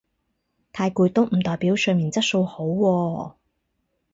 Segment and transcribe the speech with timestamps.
[0.73, 3.35] 太攰都唔代表睡眠質素好喎